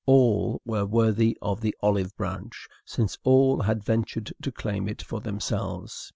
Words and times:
all 0.07 0.59
were 0.65 0.83
worthy 0.83 1.37
of 1.43 1.61
the 1.61 1.77
olive 1.79 2.17
branch, 2.17 2.67
since 2.83 3.19
all 3.23 3.61
had 3.61 3.83
ventured 3.85 4.33
to 4.41 4.51
claim 4.51 4.89
it 4.89 4.99
for 4.99 5.21
themselves. 5.21 6.09